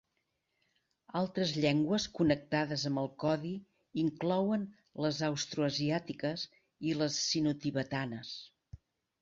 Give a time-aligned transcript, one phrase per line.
[1.19, 3.51] Altres llengües connectades amb el codi
[4.05, 4.65] inclouen
[5.05, 6.47] les austroasiàtiques
[6.93, 8.37] i les sinotibetanes.